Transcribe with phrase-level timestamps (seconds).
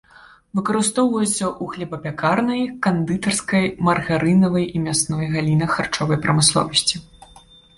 [0.59, 6.95] Выкарыстоўваюцца ў хлебапякарнай, кандытарскай, маргарынавай і мясной галінах харчовай прамысловасці.